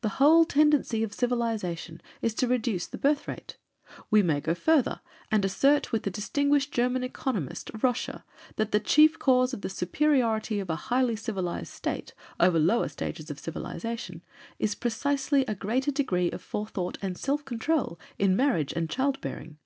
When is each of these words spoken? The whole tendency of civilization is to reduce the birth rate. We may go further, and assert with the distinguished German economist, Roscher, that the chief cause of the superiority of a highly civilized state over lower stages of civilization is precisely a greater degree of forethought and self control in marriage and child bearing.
The 0.00 0.08
whole 0.18 0.44
tendency 0.44 1.04
of 1.04 1.12
civilization 1.12 2.00
is 2.20 2.34
to 2.34 2.48
reduce 2.48 2.86
the 2.88 2.98
birth 2.98 3.28
rate. 3.28 3.56
We 4.10 4.20
may 4.20 4.40
go 4.40 4.52
further, 4.52 5.00
and 5.30 5.44
assert 5.44 5.92
with 5.92 6.02
the 6.02 6.10
distinguished 6.10 6.72
German 6.72 7.04
economist, 7.04 7.70
Roscher, 7.74 8.24
that 8.56 8.72
the 8.72 8.80
chief 8.80 9.20
cause 9.20 9.54
of 9.54 9.60
the 9.60 9.68
superiority 9.68 10.58
of 10.58 10.70
a 10.70 10.74
highly 10.90 11.14
civilized 11.14 11.72
state 11.72 12.14
over 12.40 12.58
lower 12.58 12.88
stages 12.88 13.30
of 13.30 13.38
civilization 13.38 14.24
is 14.58 14.74
precisely 14.74 15.44
a 15.46 15.54
greater 15.54 15.92
degree 15.92 16.32
of 16.32 16.42
forethought 16.42 16.98
and 17.00 17.16
self 17.16 17.44
control 17.44 17.96
in 18.18 18.34
marriage 18.34 18.72
and 18.72 18.90
child 18.90 19.20
bearing. 19.20 19.56